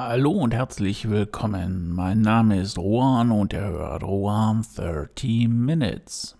Hallo 0.00 0.30
und 0.30 0.54
herzlich 0.54 1.10
willkommen. 1.10 1.92
Mein 1.92 2.20
Name 2.20 2.60
ist 2.60 2.78
Rohan 2.78 3.32
und 3.32 3.52
ihr 3.52 3.62
hört 3.62 4.04
Rohan 4.04 4.64
30 4.76 5.48
Minutes. 5.48 6.36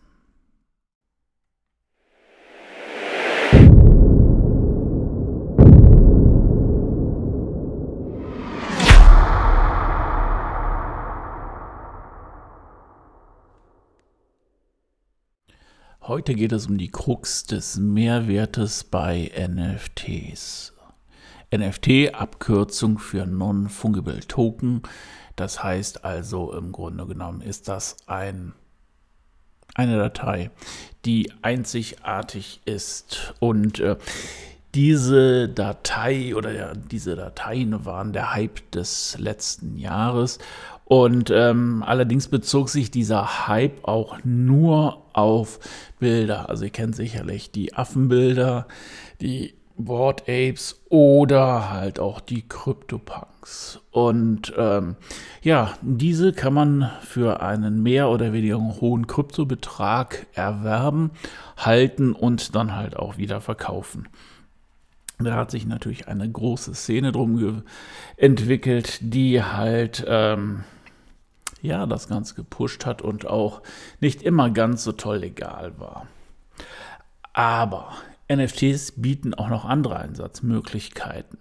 Heute 16.03 16.37
geht 16.37 16.53
es 16.53 16.69
um 16.69 16.79
die 16.79 16.93
Krux 16.93 17.43
des 17.43 17.77
Mehrwertes 17.77 18.85
bei 18.85 19.33
NFTs. 19.37 20.78
NFT, 21.55 22.15
Abkürzung 22.15 22.99
für 22.99 23.27
Non-Fungible 23.27 24.21
Token. 24.21 24.83
Das 25.37 25.63
heißt 25.63 26.05
also 26.05 26.53
im 26.53 26.73
Grunde 26.73 27.07
genommen 27.07 27.41
ist 27.41 27.69
das 27.69 27.97
ein, 28.07 28.53
eine 29.75 29.97
Datei, 29.97 30.51
die 31.05 31.33
einzigartig 31.43 32.61
ist 32.65 33.35
und 33.39 33.81
äh, 33.81 33.97
diese 34.75 35.49
Datei 35.49 36.35
oder 36.37 36.53
ja, 36.53 36.73
diese 36.75 37.17
Dateien 37.17 37.85
waren 37.87 38.13
der 38.13 38.35
Hype 38.35 38.71
des 38.73 39.17
letzten 39.19 39.79
Jahres 39.79 40.39
und 40.85 41.31
ähm, 41.31 41.83
allerdings 41.87 42.29
bezog 42.29 42.69
sich 42.69 42.91
dieser 42.91 43.47
Hype 43.47 43.87
auch 43.87 44.19
nur 44.25 45.03
auf 45.13 45.61
Bilder. 45.99 46.49
Also 46.49 46.65
ihr 46.65 46.71
kennt 46.71 46.97
sicherlich 46.97 47.51
die 47.51 47.75
Affenbilder, 47.75 48.67
die 49.21 49.58
Board 49.79 50.23
Apes 50.29 50.83
oder 50.89 51.71
halt 51.71 51.99
auch 52.01 52.21
die 52.21 52.47
CryptoPunks. 52.47 53.81
Und 53.91 54.53
ähm, 54.57 54.97
ja, 55.43 55.75
diese 55.83 56.33
kann 56.33 56.53
man 56.53 56.91
für 57.01 57.41
einen 57.41 57.83
mehr 57.83 58.09
oder 58.09 58.33
weniger 58.33 58.59
hohen 58.59 59.07
Kryptobetrag 59.07 60.27
erwerben, 60.35 61.13
halten 61.57 62.13
und 62.13 62.55
dann 62.55 62.75
halt 62.75 62.97
auch 62.97 63.17
wieder 63.17 63.41
verkaufen. 63.41 64.09
Da 65.21 65.35
hat 65.35 65.51
sich 65.51 65.67
natürlich 65.67 66.07
eine 66.07 66.31
große 66.31 66.75
Szene 66.75 67.11
drum 67.11 67.65
entwickelt, 68.17 68.99
die 69.01 69.43
halt 69.43 70.05
ähm, 70.07 70.65
ja, 71.61 71.87
das 71.87 72.09
Ganze 72.09 72.35
gepusht 72.35 72.87
hat 72.87 73.03
und 73.03 73.27
auch 73.27 73.63
nicht 74.01 74.23
immer 74.23 74.51
ganz 74.51 74.85
so 74.85 74.93
toll 74.93 75.19
legal 75.19 75.79
war. 75.79 76.07
Aber 77.33 77.93
NFTs 78.31 78.93
bieten 78.97 79.33
auch 79.35 79.49
noch 79.49 79.65
andere 79.65 79.99
Einsatzmöglichkeiten. 79.99 81.39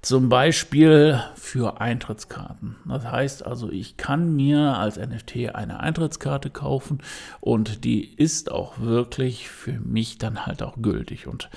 Zum 0.00 0.28
Beispiel 0.30 1.22
für 1.34 1.80
Eintrittskarten. 1.80 2.76
Das 2.86 3.04
heißt 3.04 3.44
also, 3.44 3.70
ich 3.70 3.98
kann 3.98 4.34
mir 4.34 4.78
als 4.78 4.96
NFT 4.96 5.54
eine 5.54 5.80
Eintrittskarte 5.80 6.48
kaufen 6.48 7.02
und 7.40 7.84
die 7.84 8.14
ist 8.14 8.50
auch 8.50 8.80
wirklich 8.80 9.50
für 9.50 9.78
mich 9.80 10.16
dann 10.18 10.46
halt 10.46 10.62
auch 10.62 10.76
gültig. 10.80 11.26
Und 11.26 11.50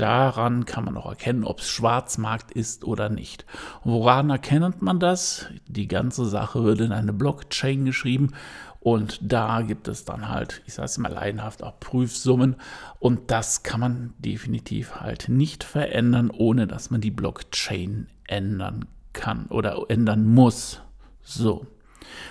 Daran 0.00 0.64
kann 0.64 0.86
man 0.86 0.96
auch 0.96 1.10
erkennen, 1.10 1.44
ob 1.44 1.58
es 1.58 1.68
Schwarzmarkt 1.68 2.52
ist 2.52 2.84
oder 2.84 3.10
nicht. 3.10 3.44
woran 3.84 4.30
erkennt 4.30 4.80
man 4.80 4.98
das? 4.98 5.48
Die 5.66 5.88
ganze 5.88 6.24
Sache 6.24 6.64
wird 6.64 6.80
in 6.80 6.92
eine 6.92 7.12
Blockchain 7.12 7.84
geschrieben 7.84 8.32
und 8.78 9.18
da 9.20 9.60
gibt 9.60 9.88
es 9.88 10.06
dann 10.06 10.30
halt, 10.30 10.62
ich 10.64 10.72
sage 10.72 10.86
es 10.86 10.96
mal 10.96 11.12
leidenhaft, 11.12 11.62
auch 11.62 11.78
Prüfsummen 11.80 12.56
und 12.98 13.30
das 13.30 13.62
kann 13.62 13.80
man 13.80 14.14
definitiv 14.16 14.94
halt 15.02 15.28
nicht 15.28 15.64
verändern, 15.64 16.30
ohne 16.30 16.66
dass 16.66 16.90
man 16.90 17.02
die 17.02 17.10
Blockchain 17.10 18.06
ändern 18.26 18.86
kann 19.12 19.48
oder 19.48 19.84
ändern 19.88 20.24
muss. 20.24 20.80
So. 21.20 21.66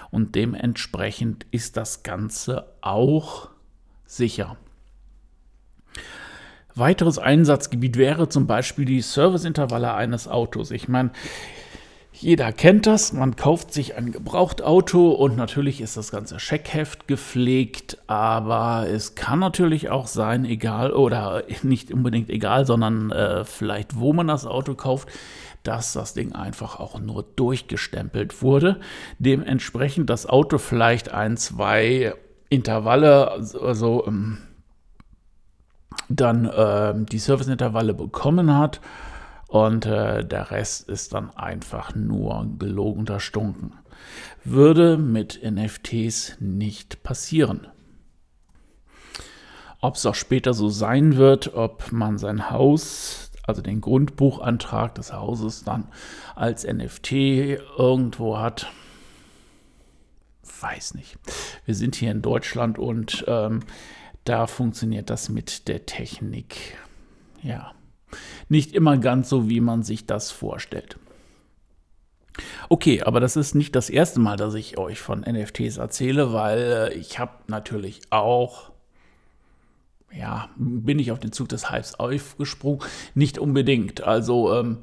Und 0.09 0.33
dementsprechend 0.33 1.45
ist 1.51 1.77
das 1.77 2.01
Ganze 2.01 2.65
auch 2.81 3.51
sicher. 4.07 4.57
Weiteres 6.79 7.19
Einsatzgebiet 7.19 7.97
wäre 7.97 8.29
zum 8.29 8.47
Beispiel 8.47 8.85
die 8.85 9.01
Serviceintervalle 9.01 9.93
eines 9.93 10.27
Autos. 10.27 10.71
Ich 10.71 10.87
meine, 10.87 11.11
jeder 12.21 12.51
kennt 12.51 12.85
das, 12.85 13.13
man 13.13 13.37
kauft 13.37 13.71
sich 13.71 13.95
ein 13.95 14.11
Gebrauchtauto 14.11 15.11
und 15.11 15.37
natürlich 15.37 15.79
ist 15.79 15.95
das 15.95 16.11
ganze 16.11 16.37
Scheckheft 16.37 17.07
gepflegt, 17.07 17.97
aber 18.07 18.87
es 18.89 19.15
kann 19.15 19.39
natürlich 19.39 19.89
auch 19.89 20.07
sein, 20.07 20.43
egal 20.43 20.91
oder 20.91 21.43
nicht 21.63 21.93
unbedingt 21.93 22.29
egal, 22.29 22.65
sondern 22.65 23.11
äh, 23.11 23.45
vielleicht 23.45 23.99
wo 23.99 24.11
man 24.11 24.27
das 24.27 24.45
Auto 24.45 24.75
kauft, 24.75 25.07
dass 25.63 25.93
das 25.93 26.13
Ding 26.13 26.33
einfach 26.33 26.79
auch 26.79 26.99
nur 26.99 27.23
durchgestempelt 27.23 28.41
wurde. 28.41 28.81
Dementsprechend 29.17 30.09
das 30.09 30.25
Auto 30.25 30.57
vielleicht 30.57 31.13
ein, 31.13 31.37
zwei 31.37 32.13
Intervalle, 32.49 33.31
also 33.31 34.03
ähm, 34.07 34.39
dann 36.07 36.45
äh, 36.45 36.93
die 36.95 37.19
Serviceintervalle 37.19 37.93
bekommen 37.93 38.55
hat 38.57 38.81
und 39.47 39.85
äh, 39.85 40.23
der 40.23 40.51
Rest 40.51 40.89
ist 40.89 41.13
dann 41.13 41.35
einfach 41.35 41.95
nur 41.95 42.47
gelogener 42.59 43.19
Stunken. 43.19 43.73
Würde 44.43 44.97
mit 44.97 45.41
NFTs 45.43 46.37
nicht 46.39 47.03
passieren. 47.03 47.67
Ob 49.81 49.95
es 49.95 50.05
auch 50.05 50.15
später 50.15 50.53
so 50.53 50.69
sein 50.69 51.15
wird, 51.15 51.53
ob 51.55 51.91
man 51.91 52.17
sein 52.17 52.51
Haus, 52.51 53.31
also 53.43 53.61
den 53.61 53.81
Grundbuchantrag 53.81 54.93
des 54.95 55.13
Hauses 55.13 55.63
dann 55.63 55.87
als 56.35 56.65
NFT 56.65 57.11
irgendwo 57.11 58.37
hat, 58.37 58.67
weiß 60.61 60.93
nicht. 60.93 61.17
Wir 61.65 61.75
sind 61.75 61.95
hier 61.95 62.11
in 62.11 62.21
Deutschland 62.21 62.77
und 62.77 63.23
ähm, 63.27 63.61
da 64.29 64.45
funktioniert 64.45 65.09
das 65.09 65.27
mit 65.27 65.67
der 65.67 65.87
Technik. 65.87 66.77
Ja, 67.41 67.73
nicht 68.47 68.73
immer 68.73 68.97
ganz 68.99 69.27
so, 69.27 69.49
wie 69.49 69.59
man 69.59 69.81
sich 69.81 70.05
das 70.05 70.29
vorstellt. 70.29 70.99
Okay, 72.69 73.01
aber 73.01 73.19
das 73.19 73.35
ist 73.35 73.55
nicht 73.55 73.75
das 73.75 73.89
erste 73.89 74.19
Mal, 74.19 74.37
dass 74.37 74.53
ich 74.53 74.77
euch 74.77 74.99
von 74.99 75.21
NFTs 75.21 75.77
erzähle, 75.77 76.31
weil 76.31 76.59
äh, 76.59 76.93
ich 76.93 77.17
habe 77.17 77.31
natürlich 77.47 78.01
auch 78.11 78.71
ja, 80.11 80.49
bin 80.55 80.99
ich 80.99 81.11
auf 81.11 81.19
den 81.19 81.31
Zug 81.31 81.49
des 81.49 81.71
Hypes 81.71 81.95
aufgesprungen? 81.99 82.81
Nicht 83.13 83.37
unbedingt. 83.37 84.03
Also 84.03 84.53
ähm, 84.53 84.79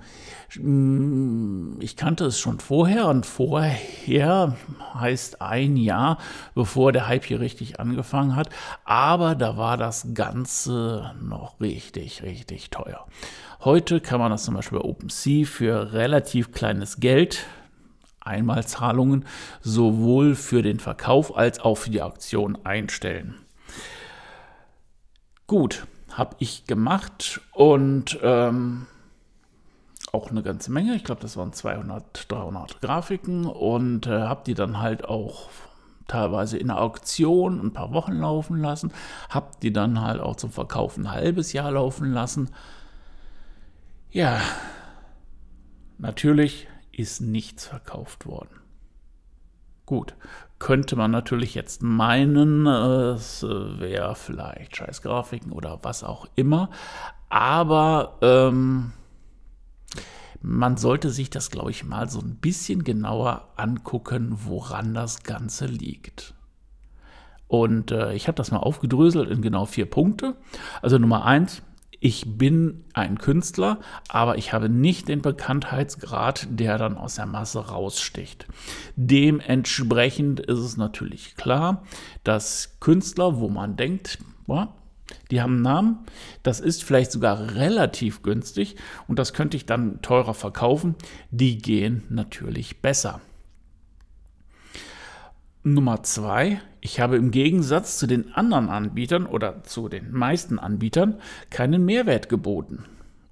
mm, 0.56 1.80
ich 1.80 1.96
kannte 1.96 2.26
es 2.26 2.38
schon 2.38 2.60
vorher 2.60 3.08
und 3.08 3.26
vorher 3.26 4.56
heißt 4.94 5.42
ein 5.42 5.76
Jahr, 5.76 6.18
bevor 6.54 6.92
der 6.92 7.08
Hype 7.08 7.24
hier 7.24 7.40
richtig 7.40 7.80
angefangen 7.80 8.36
hat. 8.36 8.50
Aber 8.84 9.34
da 9.34 9.56
war 9.56 9.76
das 9.76 10.14
Ganze 10.14 11.12
noch 11.20 11.60
richtig, 11.60 12.22
richtig 12.22 12.70
teuer. 12.70 13.06
Heute 13.64 14.00
kann 14.00 14.20
man 14.20 14.30
das 14.30 14.44
zum 14.44 14.54
Beispiel 14.54 14.78
bei 14.78 14.84
OpenSea 14.84 15.44
für 15.44 15.92
relativ 15.92 16.52
kleines 16.52 17.00
Geld 17.00 17.46
Einmalzahlungen 18.20 19.24
sowohl 19.60 20.34
für 20.34 20.62
den 20.62 20.80
Verkauf 20.80 21.36
als 21.36 21.60
auch 21.60 21.76
für 21.76 21.90
die 21.90 22.02
Auktion 22.02 22.58
einstellen. 22.64 23.45
Gut, 25.46 25.86
habe 26.10 26.34
ich 26.40 26.64
gemacht 26.66 27.40
und 27.52 28.18
ähm, 28.22 28.86
auch 30.12 30.30
eine 30.30 30.42
ganze 30.42 30.72
Menge. 30.72 30.94
Ich 30.96 31.04
glaube, 31.04 31.20
das 31.20 31.36
waren 31.36 31.52
200, 31.52 32.30
300 32.30 32.80
Grafiken 32.80 33.46
und 33.46 34.06
äh, 34.06 34.22
habe 34.22 34.42
die 34.44 34.54
dann 34.54 34.80
halt 34.80 35.04
auch 35.04 35.48
teilweise 36.08 36.58
in 36.58 36.68
der 36.68 36.80
Auktion 36.80 37.60
ein 37.60 37.72
paar 37.72 37.92
Wochen 37.92 38.14
laufen 38.14 38.60
lassen, 38.60 38.92
habe 39.28 39.50
die 39.62 39.72
dann 39.72 40.00
halt 40.00 40.20
auch 40.20 40.36
zum 40.36 40.50
Verkauf 40.50 40.96
ein 40.96 41.10
halbes 41.10 41.52
Jahr 41.52 41.70
laufen 41.72 42.12
lassen. 42.12 42.50
Ja, 44.10 44.40
natürlich 45.98 46.68
ist 46.92 47.20
nichts 47.20 47.66
verkauft 47.66 48.26
worden. 48.26 48.65
Gut, 49.86 50.16
könnte 50.58 50.96
man 50.96 51.12
natürlich 51.12 51.54
jetzt 51.54 51.82
meinen, 51.82 52.66
es 52.66 53.42
wäre 53.44 54.16
vielleicht 54.16 54.76
scheiß 54.76 55.00
Grafiken 55.02 55.52
oder 55.52 55.78
was 55.82 56.02
auch 56.02 56.26
immer, 56.34 56.70
aber 57.28 58.18
ähm, 58.20 58.92
man 60.42 60.76
sollte 60.76 61.10
sich 61.10 61.30
das, 61.30 61.50
glaube 61.50 61.70
ich, 61.70 61.84
mal 61.84 62.08
so 62.08 62.20
ein 62.20 62.36
bisschen 62.36 62.84
genauer 62.84 63.48
angucken, 63.56 64.38
woran 64.44 64.94
das 64.94 65.22
Ganze 65.22 65.66
liegt. 65.66 66.34
Und 67.48 67.92
äh, 67.92 68.14
ich 68.14 68.26
habe 68.26 68.36
das 68.36 68.50
mal 68.50 68.58
aufgedröselt 68.58 69.30
in 69.30 69.42
genau 69.42 69.66
vier 69.66 69.86
Punkte. 69.86 70.34
Also 70.82 70.98
Nummer 70.98 71.24
eins, 71.24 71.62
ich 72.00 72.38
bin 72.38 72.84
ein 72.92 73.18
Künstler, 73.18 73.80
aber 74.08 74.36
ich 74.38 74.52
habe 74.52 74.68
nicht 74.68 75.08
den 75.08 75.22
Bekanntheitsgrad, 75.22 76.46
der 76.50 76.78
dann 76.78 76.96
aus 76.96 77.16
der 77.16 77.26
Masse 77.26 77.68
raussticht. 77.68 78.46
Dementsprechend 78.96 80.40
ist 80.40 80.58
es 80.58 80.76
natürlich 80.76 81.36
klar, 81.36 81.84
dass 82.24 82.78
Künstler, 82.80 83.38
wo 83.38 83.48
man 83.48 83.76
denkt, 83.76 84.18
boah, 84.46 84.74
Die 85.30 85.40
haben 85.40 85.54
einen 85.54 85.62
Namen, 85.62 85.98
das 86.42 86.60
ist 86.60 86.82
vielleicht 86.84 87.12
sogar 87.12 87.54
relativ 87.54 88.22
günstig 88.22 88.76
und 89.08 89.18
das 89.18 89.32
könnte 89.32 89.56
ich 89.56 89.66
dann 89.66 90.02
teurer 90.02 90.34
verkaufen. 90.34 90.94
Die 91.30 91.58
gehen 91.58 92.02
natürlich 92.08 92.80
besser. 92.82 93.20
Nummer 95.62 96.02
zwei, 96.02 96.60
ich 96.86 97.00
habe 97.00 97.16
im 97.16 97.32
Gegensatz 97.32 97.98
zu 97.98 98.06
den 98.06 98.32
anderen 98.32 98.68
Anbietern 98.68 99.26
oder 99.26 99.64
zu 99.64 99.88
den 99.88 100.12
meisten 100.12 100.60
Anbietern 100.60 101.16
keinen 101.50 101.84
Mehrwert 101.84 102.28
geboten. 102.28 102.84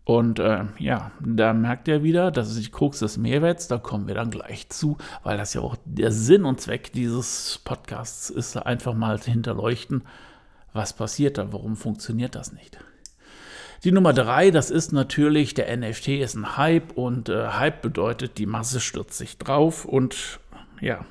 Und 0.05 0.41
äh, 0.41 0.65
ja, 0.81 1.13
da 1.25 1.55
merkt 1.55 1.87
ihr 1.87 2.03
wieder, 2.03 2.33
das 2.33 2.51
ist 2.51 2.67
die 2.67 2.71
Krux 2.73 2.99
des 2.99 3.17
Mehrwerts, 3.17 3.69
da 3.69 3.79
kommen 3.79 4.09
wir 4.09 4.17
dann 4.17 4.33
gleich 4.33 4.71
zu, 4.71 4.99
weil 5.23 5.39
das 5.39 5.55
ja 5.55 5.61
auch 5.61 5.77
der 5.85 6.11
Sinn 6.11 6.45
und 6.45 6.61
Zweck 6.61 6.93
dieses 6.93 7.61
Podcasts 7.65 8.29
ist, 8.29 8.57
einfach 8.57 8.93
mal 8.93 9.23
zu 9.23 9.31
hinterleuchten, 9.31 10.03
was 10.73 10.93
passiert 10.93 11.39
da, 11.39 11.53
warum 11.53 11.77
funktioniert 11.77 12.35
das 12.35 12.53
nicht. 12.53 12.79
Die 13.85 13.93
Nummer 13.93 14.13
drei, 14.13 14.51
das 14.51 14.73
ist 14.73 14.93
natürlich, 14.93 15.55
der 15.55 15.75
NFT 15.77 16.09
ist 16.09 16.35
ein 16.35 16.57
Hype 16.57 16.99
und 16.99 17.29
äh, 17.29 17.51
Hype 17.51 17.83
bedeutet, 17.83 18.37
die 18.39 18.47
Masse 18.47 18.81
stürzt 18.81 19.17
sich 19.17 19.39
drauf 19.39 19.85
und 19.85 20.41
ja, 20.81 21.07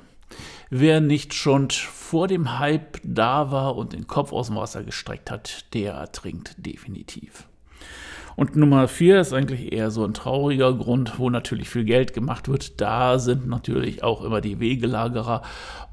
wer 0.70 1.00
nicht 1.00 1.34
schon 1.34 1.70
vor 1.70 2.28
dem 2.28 2.58
Hype 2.58 2.98
da 3.02 3.50
war 3.50 3.76
und 3.76 3.92
den 3.92 4.06
Kopf 4.06 4.32
aus 4.32 4.48
dem 4.48 4.56
Wasser 4.56 4.82
gestreckt 4.82 5.30
hat, 5.30 5.72
der 5.74 5.94
ertrinkt 5.94 6.54
definitiv. 6.58 7.46
Und 8.36 8.56
Nummer 8.56 8.88
vier 8.88 9.20
ist 9.20 9.32
eigentlich 9.32 9.72
eher 9.72 9.90
so 9.90 10.04
ein 10.04 10.14
trauriger 10.14 10.74
Grund, 10.74 11.18
wo 11.18 11.30
natürlich 11.30 11.68
viel 11.68 11.84
Geld 11.84 12.14
gemacht 12.14 12.48
wird. 12.48 12.80
Da 12.80 13.18
sind 13.18 13.46
natürlich 13.46 14.02
auch 14.02 14.24
immer 14.24 14.40
die 14.40 14.58
Wegelagerer 14.58 15.42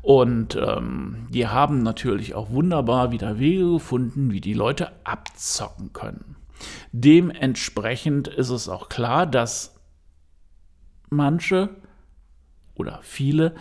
und 0.02 0.56
ähm, 0.56 1.28
die 1.30 1.48
haben 1.48 1.84
natürlich 1.84 2.34
auch 2.34 2.50
wunderbar 2.50 3.12
wieder 3.12 3.38
Wege 3.38 3.74
gefunden, 3.74 4.32
wie 4.32 4.42
die 4.42 4.54
Leute 4.54 4.92
abzocken 5.04 5.94
können. 5.94 6.36
Dementsprechend 6.92 8.28
ist 8.28 8.50
es 8.50 8.70
auch 8.70 8.90
klar, 8.90 9.28
dass 9.28 9.76
manche 11.10 11.70
oder 12.74 13.00
viele 13.04 13.54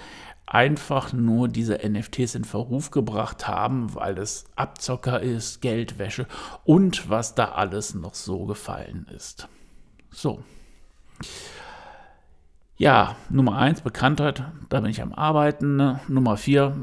einfach 0.51 1.13
nur 1.13 1.49
diese 1.49 1.79
NFTs 1.79 2.35
in 2.35 2.45
Verruf 2.45 2.91
gebracht 2.91 3.49
haben, 3.49 3.95
weil 3.95 4.19
es 4.19 4.45
Abzocker 4.57 5.21
ist, 5.21 5.63
Geldwäsche 5.63 6.27
und 6.65 7.09
was 7.09 7.35
da 7.35 7.53
alles 7.53 7.95
noch 7.95 8.15
so 8.15 8.45
gefallen 8.45 9.07
ist. 9.15 9.49
So. 10.11 10.43
Ja, 12.77 13.17
Nummer 13.29 13.57
eins 13.57 13.81
Bekanntheit, 13.81 14.43
da 14.69 14.81
bin 14.81 14.91
ich 14.91 15.01
am 15.01 15.13
Arbeiten. 15.13 15.99
Nummer 16.09 16.37
vier 16.37 16.75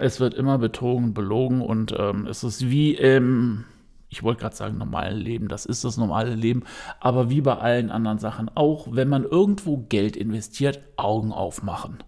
es 0.00 0.18
wird 0.18 0.34
immer 0.34 0.58
betrogen, 0.58 1.12
belogen 1.12 1.60
und 1.60 1.94
ähm, 1.96 2.26
es 2.26 2.42
ist 2.42 2.70
wie 2.70 2.94
im, 2.94 3.64
ich 4.08 4.22
wollte 4.22 4.40
gerade 4.40 4.56
sagen, 4.56 4.78
normalen 4.78 5.18
Leben, 5.18 5.46
das 5.46 5.66
ist 5.66 5.84
das 5.84 5.98
normale 5.98 6.34
Leben, 6.34 6.64
aber 7.00 7.28
wie 7.28 7.42
bei 7.42 7.56
allen 7.58 7.90
anderen 7.90 8.18
Sachen 8.18 8.50
auch, 8.54 8.88
wenn 8.90 9.08
man 9.08 9.24
irgendwo 9.24 9.76
Geld 9.76 10.16
investiert, 10.16 10.80
Augen 10.96 11.32
aufmachen. 11.32 12.02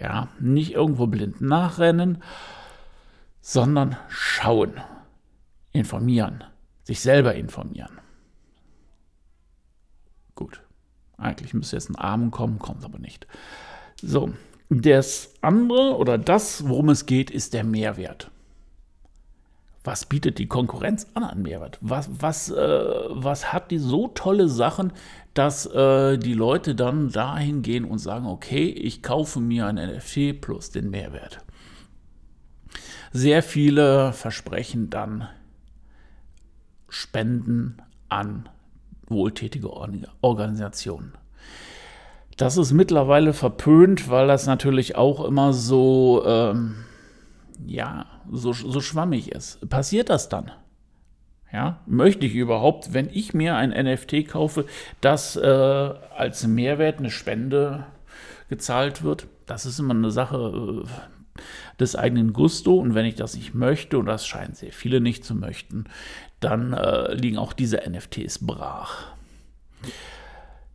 Ja, 0.00 0.28
nicht 0.38 0.72
irgendwo 0.72 1.06
blind 1.06 1.40
nachrennen, 1.40 2.22
sondern 3.40 3.96
schauen, 4.08 4.74
informieren, 5.72 6.44
sich 6.84 7.00
selber 7.00 7.34
informieren. 7.34 7.98
Gut, 10.34 10.62
eigentlich 11.16 11.54
müsste 11.54 11.76
jetzt 11.76 11.90
ein 11.90 11.96
Arm 11.96 12.30
kommen, 12.30 12.58
kommt 12.58 12.84
aber 12.84 12.98
nicht. 12.98 13.26
So, 14.00 14.32
das 14.68 15.34
andere 15.40 15.96
oder 15.96 16.18
das, 16.18 16.68
worum 16.68 16.90
es 16.90 17.06
geht, 17.06 17.30
ist 17.30 17.54
der 17.54 17.64
Mehrwert. 17.64 18.30
Was 19.88 20.04
bietet 20.04 20.38
die 20.38 20.48
Konkurrenz 20.48 21.06
an 21.14 21.24
an 21.24 21.40
Mehrwert? 21.40 21.78
Was, 21.80 22.10
was, 22.20 22.50
äh, 22.50 22.54
was 23.08 23.54
hat 23.54 23.70
die 23.70 23.78
so 23.78 24.08
tolle 24.08 24.46
Sachen, 24.46 24.92
dass 25.32 25.64
äh, 25.64 26.18
die 26.18 26.34
Leute 26.34 26.74
dann 26.74 27.08
dahin 27.10 27.62
gehen 27.62 27.86
und 27.86 27.96
sagen, 27.96 28.26
okay, 28.26 28.66
ich 28.66 29.02
kaufe 29.02 29.40
mir 29.40 29.64
ein 29.64 29.76
NFT 29.76 30.42
plus 30.42 30.70
den 30.72 30.90
Mehrwert. 30.90 31.38
Sehr 33.12 33.42
viele 33.42 34.12
versprechen 34.12 34.90
dann 34.90 35.26
Spenden 36.90 37.80
an 38.10 38.46
wohltätige 39.06 39.70
Organisationen. 40.20 41.14
Das 42.36 42.58
ist 42.58 42.72
mittlerweile 42.72 43.32
verpönt, 43.32 44.10
weil 44.10 44.28
das 44.28 44.46
natürlich 44.46 44.96
auch 44.96 45.24
immer 45.24 45.54
so, 45.54 46.24
ähm, 46.26 46.84
ja, 47.66 48.04
so, 48.32 48.52
so 48.52 48.80
schwammig 48.80 49.32
ist. 49.32 49.68
Passiert 49.68 50.10
das 50.10 50.28
dann? 50.28 50.50
Ja, 51.52 51.80
möchte 51.86 52.26
ich 52.26 52.34
überhaupt, 52.34 52.92
wenn 52.92 53.08
ich 53.10 53.32
mir 53.32 53.56
ein 53.56 53.70
NFT 53.70 54.28
kaufe, 54.28 54.66
dass 55.00 55.36
äh, 55.36 55.46
als 55.46 56.46
Mehrwert 56.46 56.98
eine 56.98 57.10
Spende 57.10 57.86
gezahlt 58.48 59.02
wird? 59.02 59.26
Das 59.46 59.64
ist 59.64 59.78
immer 59.78 59.94
eine 59.94 60.10
Sache 60.10 60.84
äh, 60.84 61.40
des 61.80 61.96
eigenen 61.96 62.34
Gusto. 62.34 62.76
Und 62.76 62.94
wenn 62.94 63.06
ich 63.06 63.14
das 63.14 63.34
nicht 63.34 63.54
möchte, 63.54 63.98
und 63.98 64.06
das 64.06 64.26
scheinen 64.26 64.54
sehr 64.54 64.72
viele 64.72 65.00
nicht 65.00 65.24
zu 65.24 65.34
möchten, 65.34 65.84
dann 66.40 66.74
äh, 66.74 67.14
liegen 67.14 67.38
auch 67.38 67.54
diese 67.54 67.78
NFTs 67.88 68.46
brach. 68.46 69.06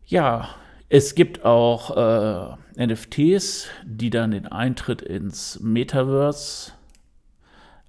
Ja, 0.06 0.50
es 0.90 1.16
gibt 1.16 1.46
auch 1.46 2.58
äh, 2.78 2.86
NFTs, 2.88 3.68
die 3.86 4.10
dann 4.10 4.32
den 4.32 4.48
Eintritt 4.48 5.02
ins 5.02 5.60
Metaverse 5.60 6.72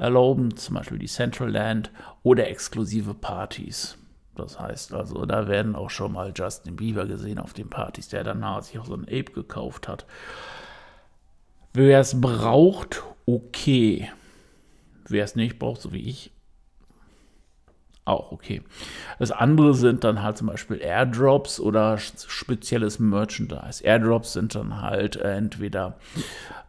erlauben, 0.04 0.56
zum 0.56 0.76
Beispiel 0.76 0.98
die 0.98 1.06
Central 1.06 1.50
Land 1.50 1.90
oder 2.22 2.48
exklusive 2.48 3.14
Partys. 3.14 3.98
Das 4.34 4.58
heißt 4.58 4.92
also, 4.92 5.26
da 5.26 5.48
werden 5.48 5.74
auch 5.74 5.90
schon 5.90 6.12
mal 6.12 6.32
Justin 6.34 6.76
Bieber 6.76 7.06
gesehen 7.06 7.38
auf 7.38 7.52
den 7.52 7.70
Partys, 7.70 8.08
der 8.08 8.24
danach 8.24 8.62
sich 8.62 8.78
auch 8.78 8.86
so 8.86 8.94
ein 8.94 9.04
Ape 9.04 9.32
gekauft 9.32 9.88
hat. 9.88 10.06
Wer 11.72 12.00
es 12.00 12.20
braucht, 12.20 13.02
okay. 13.26 14.10
Wer 15.08 15.24
es 15.24 15.36
nicht 15.36 15.58
braucht, 15.58 15.80
so 15.82 15.92
wie 15.92 16.08
ich, 16.08 16.32
auch 18.04 18.32
okay. 18.32 18.62
Das 19.18 19.30
andere 19.30 19.74
sind 19.74 20.04
dann 20.04 20.22
halt 20.22 20.36
zum 20.36 20.48
Beispiel 20.48 20.78
Airdrops 20.80 21.58
oder 21.58 21.96
spezielles 21.98 22.98
Merchandise. 22.98 23.82
Airdrops 23.82 24.34
sind 24.34 24.54
dann 24.54 24.82
halt 24.82 25.16
entweder 25.16 25.96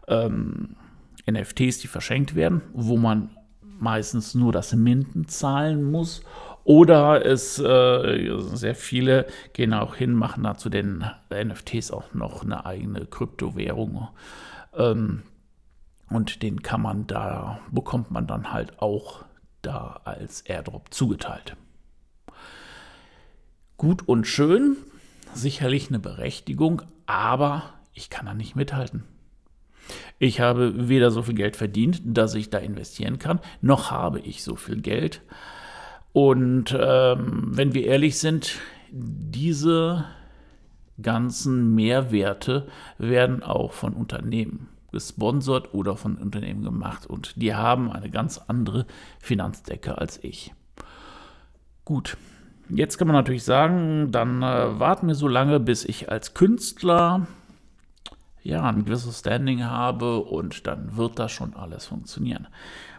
ähm, 0.08 0.78
NFTs, 1.30 1.80
die 1.80 1.88
verschenkt 1.88 2.36
werden, 2.36 2.62
wo 2.74 2.98
man 2.98 3.30
meistens 3.62 4.36
nur 4.36 4.52
das 4.52 4.74
Minden 4.74 5.28
zahlen 5.28 5.84
muss. 5.84 6.22
Oder 6.64 7.26
es 7.26 7.60
äh, 7.60 8.40
sehr 8.54 8.76
viele 8.76 9.28
gehen 9.54 9.74
auch 9.74 9.96
hin, 9.96 10.14
machen 10.14 10.44
dazu 10.44 10.70
den 10.70 11.06
NFTs 11.32 11.92
auch 11.92 12.14
noch 12.14 12.44
eine 12.44 12.66
eigene 12.66 13.06
Kryptowährung. 13.06 14.08
Ähm, 14.74 15.24
und 16.10 16.42
den 16.42 16.64
kann 16.64 16.82
man 16.82 17.08
da, 17.08 17.60
bekommt 17.72 18.12
man 18.12 18.28
dann 18.28 18.52
halt 18.52 18.80
auch 18.80 19.26
da 19.62 20.02
als 20.06 20.42
Airdrop 20.42 20.94
zugeteilt. 20.94 21.56
Gut 23.78 24.08
und 24.08 24.26
schön, 24.26 24.78
sicherlich 25.34 25.90
eine 25.90 26.00
Berechtigung, 26.00 26.84
aber 27.06 27.74
ich 27.94 28.10
kann 28.10 28.26
da 28.26 28.34
nicht 28.34 28.56
mithalten. 28.56 29.04
Ich 30.20 30.40
habe 30.40 30.90
weder 30.90 31.12
so 31.12 31.24
viel 31.24 31.36
Geld 31.36 31.56
verdient, 31.56 32.02
dass 32.04 32.36
ich 32.36 32.50
da 32.50 32.58
investieren 32.58 33.20
kann, 33.20 33.40
noch 33.62 33.92
habe 33.92 34.20
ich 34.20 34.44
so 34.44 34.56
viel 34.56 34.82
Geld. 34.82 35.22
Und 36.14 36.76
ähm, 36.80 37.50
wenn 37.52 37.74
wir 37.74 37.86
ehrlich 37.86 38.18
sind, 38.20 38.60
diese 38.92 40.06
ganzen 41.02 41.76
Mehrwerte 41.76 42.68
werden 42.98 43.44
auch 43.44 43.74
von 43.74 43.94
Unternehmen 43.94 44.70
gesponsert 44.94 45.74
oder 45.74 45.98
von 45.98 46.16
Unternehmen 46.16 46.64
gemacht 46.64 47.06
und 47.06 47.34
die 47.36 47.54
haben 47.54 47.92
eine 47.92 48.10
ganz 48.10 48.38
andere 48.48 48.86
Finanzdecke 49.20 49.98
als 49.98 50.24
ich. 50.24 50.54
Gut, 51.84 52.16
jetzt 52.70 52.98
kann 52.98 53.08
man 53.08 53.16
natürlich 53.16 53.44
sagen, 53.44 54.12
dann 54.12 54.42
äh, 54.42 54.80
warten 54.80 55.08
wir 55.08 55.16
so 55.16 55.28
lange, 55.28 55.60
bis 55.60 55.84
ich 55.84 56.10
als 56.10 56.34
Künstler 56.34 57.28
ja, 58.46 58.62
ein 58.64 58.86
gewisses 58.86 59.20
Standing 59.20 59.66
habe 59.66 60.20
und 60.20 60.68
dann 60.68 60.96
wird 60.96 61.18
das 61.18 61.32
schon 61.32 61.56
alles 61.56 61.88
funktionieren. 61.88 62.48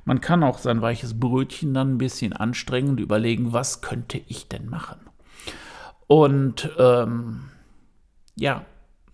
Man 0.05 0.21
kann 0.21 0.43
auch 0.43 0.59
sein 0.59 0.83
weiches 0.83 1.21
Brötchen 1.21 1.73
dann 1.73 1.95
ein 1.95 1.99
bisschen 1.99 2.33
anstrengen 2.33 2.91
und 2.91 3.01
überlegen, 3.01 3.53
was 3.53 3.81
könnte 3.81 4.21
ich 4.27 4.49
denn 4.49 4.69
machen? 4.69 4.99
Und 6.09 6.69
ähm, 6.79 7.45
ja, 8.35 8.67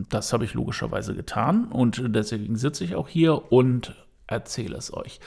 das 0.09 0.33
habe 0.33 0.47
ich 0.47 0.55
logischerweise 0.55 1.15
getan 1.15 1.67
und 1.67 2.03
deswegen 2.07 2.57
sitze 2.57 2.85
ich 2.85 2.95
auch 2.95 3.09
hier 3.09 3.53
und 3.53 3.95
erzähle 4.27 4.79
es 4.79 4.93
euch. 4.93 5.21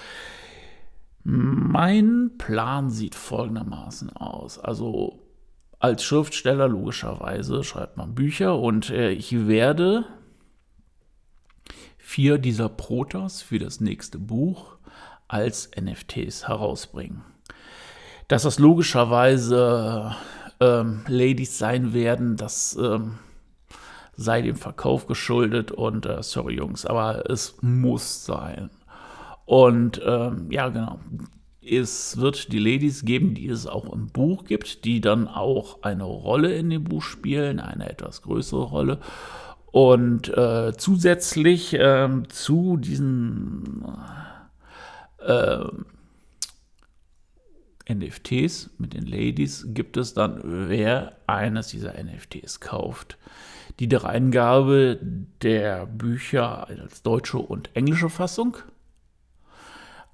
Mein 1.23 2.31
Plan 2.39 2.89
sieht 2.89 3.13
folgendermaßen 3.13 4.15
aus. 4.15 4.57
Also 4.57 5.19
als 5.77 6.03
Schriftsteller 6.03 6.67
logischerweise 6.67 7.63
schreibt 7.63 7.95
man 7.95 8.15
Bücher 8.15 8.57
und 8.57 8.89
äh, 8.89 9.11
ich 9.11 9.47
werde 9.47 10.05
vier 12.05 12.37
dieser 12.37 12.69
Protos 12.69 13.41
für 13.41 13.57
das 13.57 13.81
nächste 13.81 14.19
Buch 14.19 14.77
als 15.27 15.71
NFTs 15.75 16.47
herausbringen. 16.47 17.23
Dass 18.27 18.43
das 18.43 18.59
logischerweise 18.59 20.15
ähm, 20.59 21.01
Ladies 21.07 21.57
sein 21.57 21.93
werden, 21.93 22.37
das 22.37 22.77
ähm, 22.79 23.15
sei 24.15 24.43
dem 24.43 24.55
Verkauf 24.55 25.07
geschuldet 25.07 25.71
und 25.71 26.05
äh, 26.05 26.21
sorry 26.21 26.55
Jungs, 26.55 26.85
aber 26.85 27.27
es 27.29 27.57
muss 27.61 28.23
sein. 28.23 28.69
Und 29.45 29.99
ähm, 30.05 30.51
ja, 30.51 30.69
genau. 30.69 30.99
Es 31.59 32.17
wird 32.17 32.53
die 32.53 32.59
Ladies 32.59 33.03
geben, 33.03 33.33
die 33.33 33.47
es 33.47 33.65
auch 33.65 33.91
im 33.91 34.07
Buch 34.07 34.45
gibt, 34.45 34.85
die 34.85 35.01
dann 35.01 35.27
auch 35.27 35.81
eine 35.81 36.03
Rolle 36.03 36.53
in 36.53 36.69
dem 36.69 36.83
Buch 36.83 37.01
spielen, 37.01 37.59
eine 37.59 37.89
etwas 37.89 38.21
größere 38.21 38.63
Rolle. 38.63 38.99
Und 39.75 40.29
äh, 40.29 40.71
zusätzlich 40.77 41.73
äh, 41.73 42.07
zu 42.29 42.77
diesen 42.77 43.83
äh, 45.19 45.65
NFTs 47.93 48.69
mit 48.77 48.93
den 48.93 49.05
Ladies 49.05 49.65
gibt 49.67 49.97
es 49.97 50.13
dann, 50.13 50.69
wer 50.69 51.17
eines 51.27 51.67
dieser 51.67 52.01
NFTs 52.01 52.61
kauft, 52.61 53.17
die 53.81 53.89
Dreingabe 53.89 54.97
der 55.41 55.87
Bücher 55.87 56.69
als 56.69 57.01
deutsche 57.01 57.39
und 57.39 57.75
englische 57.75 58.09
Fassung, 58.09 58.55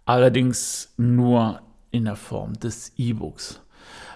allerdings 0.05 0.91
nur 0.97 1.61
in 1.91 2.05
der 2.05 2.15
Form 2.15 2.53
des 2.53 2.93
E-Books. 2.97 3.61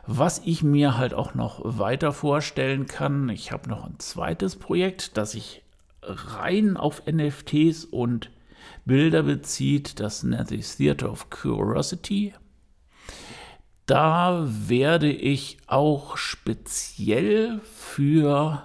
Was 0.07 0.41
ich 0.45 0.61
mir 0.61 0.97
halt 0.97 1.13
auch 1.13 1.33
noch 1.33 1.61
weiter 1.63 2.13
vorstellen 2.13 2.85
kann, 2.85 3.29
ich 3.29 3.51
habe 3.51 3.69
noch 3.69 3.85
ein 3.85 3.97
zweites 3.97 4.55
Projekt, 4.55 5.17
das 5.17 5.31
sich 5.31 5.63
rein 6.03 6.77
auf 6.77 7.03
NFTs 7.07 7.85
und 7.85 8.29
Bilder 8.85 9.23
bezieht, 9.23 9.99
das 9.99 10.21
nennt 10.21 10.49
sich 10.49 10.75
Theater 10.75 11.11
of 11.11 11.31
Curiosity. 11.31 12.35
Da 13.87 14.45
werde 14.47 15.11
ich 15.11 15.57
auch 15.65 16.17
speziell 16.17 17.59
für 17.61 18.63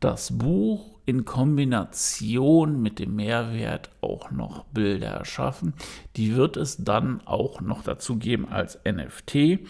das 0.00 0.36
Buch 0.36 0.89
in 1.06 1.24
Kombination 1.24 2.80
mit 2.80 2.98
dem 2.98 3.16
Mehrwert 3.16 3.90
auch 4.00 4.30
noch 4.30 4.64
Bilder 4.66 5.08
erschaffen. 5.08 5.74
Die 6.16 6.36
wird 6.36 6.56
es 6.56 6.78
dann 6.78 7.20
auch 7.26 7.60
noch 7.60 7.82
dazu 7.82 8.16
geben 8.16 8.48
als 8.48 8.78
NFT. 8.84 9.60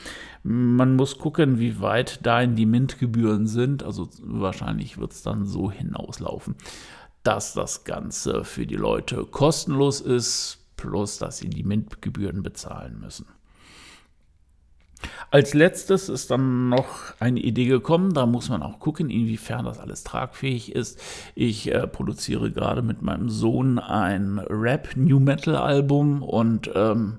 Man 0.43 0.97
muss 0.97 1.19
gucken, 1.19 1.59
wie 1.59 1.81
weit 1.81 2.25
dahin 2.27 2.57
die 2.57 2.67
Mintgebühren 2.67 3.47
sind. 3.47 3.83
Also 3.83 4.09
wahrscheinlich 4.21 4.99
wird 4.99 5.13
es 5.13 5.23
dann 5.23 5.47
so 5.47 5.71
hinauslaufen, 5.71 6.57
dass 7.23 7.55
das 7.55 7.85
Ganze 7.85 8.45
für 8.45 8.67
die 8.67 8.77
Leute 8.77 9.25
kostenlos 9.25 10.01
ist, 10.01 10.67
plus 10.77 11.19
dass 11.19 11.39
sie 11.39 11.51
die 11.51 11.65
Mintgebühren 11.65 12.43
bezahlen 12.43 13.01
müssen. 13.01 13.27
Als 15.33 15.55
letztes 15.55 16.09
ist 16.09 16.33
dann 16.33 16.71
noch 16.71 17.15
eine 17.21 17.39
Idee 17.39 17.67
gekommen, 17.67 18.15
da 18.15 18.27
muss 18.27 18.49
man 18.49 18.63
auch 18.63 18.81
gucken, 18.81 19.11
inwiefern 19.11 19.65
das 19.65 19.79
alles 19.79 20.03
tragfähig 20.03 20.75
ist. 20.75 21.01
Ich 21.37 21.73
äh, 21.73 21.87
produziere 21.87 22.51
gerade 22.51 22.83
mit 22.83 23.03
meinem 23.03 23.29
Sohn 23.31 23.79
ein 23.79 24.41
Rap-New 24.41 25.21
Metal-Album 25.21 26.25
und 26.25 26.71
ähm, 26.75 27.19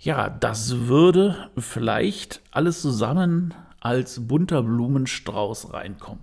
ja, 0.00 0.28
das 0.28 0.88
würde 0.88 1.48
vielleicht 1.56 2.40
alles 2.50 2.82
zusammen 2.82 3.54
als 3.80 4.26
bunter 4.26 4.64
Blumenstrauß 4.64 5.72
reinkommen. 5.72 6.22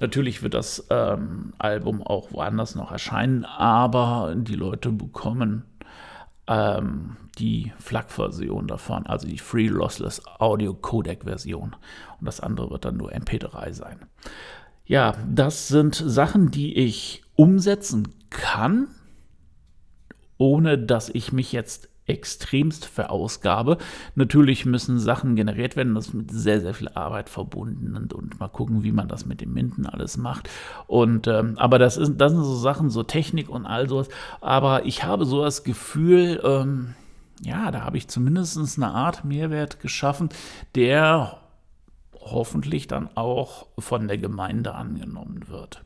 Natürlich 0.00 0.42
wird 0.42 0.54
das 0.54 0.84
ähm, 0.90 1.52
Album 1.58 2.02
auch 2.02 2.32
woanders 2.32 2.74
noch 2.74 2.90
erscheinen, 2.90 3.44
aber 3.44 4.34
die 4.36 4.56
Leute 4.56 4.90
bekommen 4.90 5.64
ähm, 6.46 7.16
die 7.38 7.72
FLAC-Version 7.78 8.66
davon, 8.66 9.06
also 9.06 9.26
die 9.26 9.38
Free 9.38 9.68
Lossless 9.68 10.22
Audio 10.38 10.74
Codec-Version. 10.74 11.76
Und 12.18 12.26
das 12.26 12.40
andere 12.40 12.70
wird 12.70 12.84
dann 12.84 12.96
nur 12.96 13.12
MP3 13.12 13.72
sein. 13.72 14.06
Ja, 14.84 15.14
das 15.28 15.68
sind 15.68 15.94
Sachen, 15.94 16.50
die 16.50 16.76
ich 16.76 17.22
umsetzen 17.34 18.08
kann, 18.30 18.88
ohne 20.38 20.78
dass 20.78 21.08
ich 21.08 21.32
mich 21.32 21.52
jetzt 21.52 21.88
extremst 22.06 22.86
verausgabe. 22.86 23.78
Natürlich 24.14 24.66
müssen 24.66 24.98
Sachen 24.98 25.36
generiert 25.36 25.76
werden, 25.76 25.94
das 25.94 26.08
ist 26.08 26.14
mit 26.14 26.30
sehr, 26.30 26.60
sehr 26.60 26.74
viel 26.74 26.88
Arbeit 26.88 27.28
verbunden 27.28 27.96
und, 27.96 28.12
und 28.12 28.38
mal 28.40 28.48
gucken, 28.48 28.82
wie 28.82 28.92
man 28.92 29.08
das 29.08 29.26
mit 29.26 29.40
dem 29.40 29.52
Minden 29.52 29.86
alles 29.86 30.16
macht. 30.16 30.48
Und 30.86 31.26
ähm, 31.26 31.54
aber 31.58 31.78
das, 31.78 31.96
ist, 31.96 32.16
das 32.16 32.32
sind 32.32 32.44
so 32.44 32.56
Sachen, 32.56 32.90
so 32.90 33.02
Technik 33.02 33.48
und 33.48 33.66
all 33.66 33.88
sowas. 33.88 34.08
Aber 34.40 34.86
ich 34.86 35.04
habe 35.04 35.24
so 35.26 35.42
das 35.42 35.64
Gefühl, 35.64 36.40
ähm, 36.44 36.94
ja, 37.42 37.70
da 37.70 37.82
habe 37.82 37.96
ich 37.96 38.08
zumindest 38.08 38.56
eine 38.76 38.92
Art 38.92 39.24
Mehrwert 39.24 39.80
geschaffen, 39.80 40.30
der 40.74 41.38
hoffentlich 42.20 42.86
dann 42.86 43.08
auch 43.14 43.66
von 43.78 44.08
der 44.08 44.18
Gemeinde 44.18 44.74
angenommen 44.74 45.48
wird. 45.48 45.82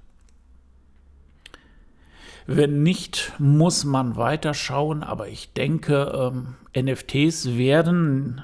Wenn 2.52 2.82
nicht, 2.82 3.32
muss 3.38 3.84
man 3.84 4.16
weiterschauen, 4.16 5.04
aber 5.04 5.28
ich 5.28 5.52
denke, 5.52 6.32
ähm, 6.34 6.56
NFTs 6.76 7.56
werden 7.56 8.42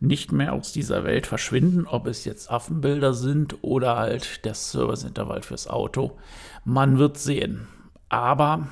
nicht 0.00 0.32
mehr 0.32 0.52
aus 0.52 0.72
dieser 0.72 1.04
Welt 1.04 1.28
verschwinden, 1.28 1.86
ob 1.86 2.08
es 2.08 2.24
jetzt 2.24 2.50
Affenbilder 2.50 3.14
sind 3.14 3.62
oder 3.62 3.96
halt 3.96 4.44
der 4.44 4.54
Serviceintervall 4.54 5.42
fürs 5.42 5.68
Auto. 5.68 6.18
Man 6.64 6.98
wird 6.98 7.18
sehen. 7.18 7.68
Aber 8.08 8.66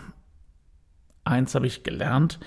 eins 1.22 1.54
habe 1.54 1.68
ich 1.68 1.84
gelernt, 1.84 2.40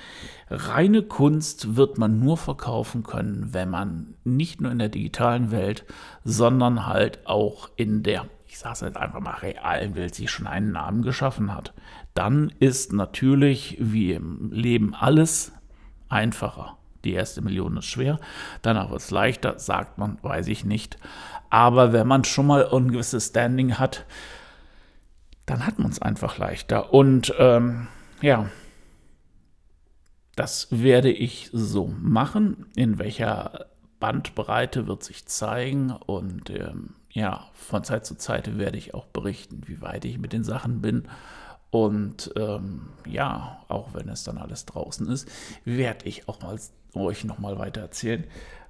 reine 0.50 1.04
Kunst 1.04 1.78
wird 1.78 1.98
man 1.98 2.20
nur 2.20 2.36
verkaufen 2.36 3.04
können, 3.04 3.54
wenn 3.54 3.70
man 3.70 4.16
nicht 4.26 4.60
nur 4.60 4.74
in 4.74 4.80
der 4.80 4.90
digitalen 4.90 5.52
Welt, 5.52 5.86
sondern 6.26 6.88
halt 6.88 7.26
auch 7.26 7.70
in 7.78 8.04
der 8.04 8.26
ich 8.50 8.58
sage 8.58 8.74
es 8.74 8.82
jetzt 8.82 8.98
einfach 8.98 9.20
mal, 9.20 9.36
realen 9.36 9.96
Welt 9.96 10.16
sich 10.16 10.32
schon 10.32 10.48
einen 10.48 10.72
Namen 10.72 11.04
geschaffen 11.04 11.54
hat, 11.54 11.76
dann 12.16 12.52
ist 12.60 12.92
natürlich 12.92 13.78
wie 13.80 14.14
im 14.14 14.52
Leben 14.52 14.96
alles 14.96 15.52
einfacher. 16.10 16.76
Die 17.04 17.14
erste 17.14 17.44
Million 17.44 17.78
ist 17.78 17.86
schwer, 17.86 18.20
danach 18.64 18.90
wird 18.90 19.02
es 19.02 19.12
leichter, 19.12 19.60
sagt 19.60 20.00
man, 20.00 20.18
weiß 20.24 20.48
ich 20.48 20.66
nicht. 20.66 20.98
Aber 21.52 21.94
wenn 21.94 22.08
man 22.08 22.24
schon 22.24 22.48
mal 22.48 22.68
ein 22.74 22.92
gewisses 22.92 23.28
Standing 23.28 23.78
hat, 23.78 24.08
dann 25.46 25.68
hat 25.68 25.78
man 25.78 25.92
es 25.92 26.02
einfach 26.02 26.40
leichter. 26.40 26.92
Und 26.92 27.32
ähm, 27.38 27.88
ja, 28.20 28.50
das 30.36 30.68
werde 30.72 31.12
ich 31.12 31.52
so 31.54 31.88
machen. 31.88 32.66
In 32.76 32.98
welcher 32.98 33.68
Bandbreite 34.00 34.88
wird 34.88 35.04
sich 35.04 35.26
zeigen 35.26 35.92
und 35.92 36.50
ähm, 36.50 36.96
ja, 37.12 37.48
von 37.54 37.84
Zeit 37.84 38.06
zu 38.06 38.16
Zeit 38.16 38.58
werde 38.58 38.78
ich 38.78 38.94
auch 38.94 39.06
berichten, 39.06 39.64
wie 39.66 39.82
weit 39.82 40.06
ich 40.06 40.18
mit 40.18 40.34
den 40.34 40.44
Sachen 40.44 40.82
bin. 40.82 41.08
Und 41.72 42.32
ähm, 42.36 42.90
ja, 43.06 43.64
auch 43.68 43.94
wenn 43.94 44.10
es 44.10 44.24
dann 44.24 44.38
alles 44.38 44.66
draußen 44.66 45.08
ist, 45.08 45.30
werde 45.66 46.06
ich 46.06 46.28
auch 46.28 46.42
mal 46.42 46.58
euch 46.96 47.24
nochmal 47.24 47.60
weiter 47.60 47.82
erzählen, 47.82 48.26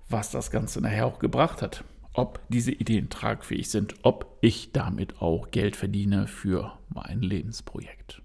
was 0.09 0.31
das 0.31 0.51
Ganze 0.51 0.81
nachher 0.81 1.05
auch 1.05 1.19
gebracht 1.19 1.61
hat. 1.61 1.83
Ob 2.13 2.41
diese 2.49 2.71
Ideen 2.71 3.09
tragfähig 3.09 3.69
sind, 3.69 3.95
ob 4.01 4.37
ich 4.41 4.71
damit 4.71 5.21
auch 5.21 5.51
Geld 5.51 5.75
verdiene 5.75 6.27
für 6.27 6.73
mein 6.89 7.21
Lebensprojekt. 7.21 8.21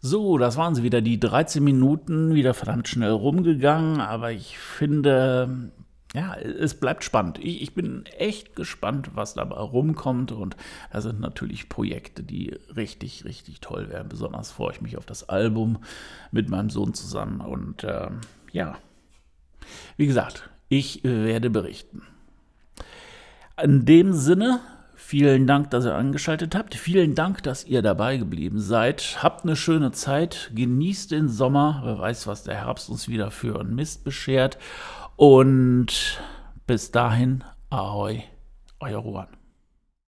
So, 0.00 0.38
das 0.38 0.56
waren 0.56 0.74
sie 0.74 0.84
wieder, 0.84 1.00
die 1.00 1.18
13 1.18 1.62
Minuten, 1.62 2.34
wieder 2.34 2.54
verdammt 2.54 2.86
schnell 2.86 3.10
rumgegangen, 3.10 4.00
aber 4.00 4.30
ich 4.30 4.56
finde, 4.56 5.72
ja, 6.14 6.34
es 6.36 6.74
bleibt 6.74 7.04
spannend. 7.04 7.38
Ich, 7.38 7.60
ich, 7.62 7.74
bin 7.74 8.06
echt 8.16 8.56
gespannt, 8.56 9.10
was 9.14 9.34
dabei 9.34 9.56
rumkommt. 9.56 10.32
Und 10.32 10.56
da 10.90 11.00
sind 11.00 11.20
natürlich 11.20 11.68
Projekte, 11.68 12.22
die 12.22 12.56
richtig, 12.76 13.24
richtig 13.24 13.60
toll 13.60 13.90
werden. 13.90 14.08
Besonders 14.08 14.50
freue 14.50 14.72
ich 14.72 14.80
mich 14.80 14.96
auf 14.96 15.04
das 15.04 15.28
Album 15.28 15.78
mit 16.30 16.48
meinem 16.48 16.70
Sohn 16.70 16.94
zusammen. 16.94 17.40
Und 17.40 17.84
äh, 17.84 18.08
ja, 18.52 18.78
wie 19.96 20.06
gesagt, 20.06 20.48
ich 20.68 21.04
werde 21.04 21.50
berichten. 21.50 22.02
In 23.62 23.84
dem 23.84 24.12
Sinne, 24.14 24.60
vielen 24.98 25.46
Dank, 25.46 25.70
dass 25.70 25.86
ihr 25.86 25.94
angeschaltet 25.94 26.54
habt. 26.54 26.74
Vielen 26.74 27.14
Dank, 27.14 27.42
dass 27.42 27.64
ihr 27.64 27.80
dabei 27.80 28.18
geblieben 28.18 28.60
seid. 28.60 29.18
Habt 29.22 29.44
eine 29.44 29.56
schöne 29.56 29.92
Zeit. 29.92 30.50
Genießt 30.54 31.12
den 31.12 31.28
Sommer. 31.28 31.80
Wer 31.84 31.98
weiß, 31.98 32.26
was 32.26 32.42
der 32.42 32.56
Herbst 32.56 32.90
uns 32.90 33.08
wieder 33.08 33.30
für 33.30 33.58
einen 33.58 33.74
Mist 33.74 34.04
beschert. 34.04 34.58
Und 35.16 36.20
bis 36.66 36.90
dahin, 36.90 37.44
ahoi, 37.70 38.22
euer 38.80 38.98
Ruan. 38.98 39.37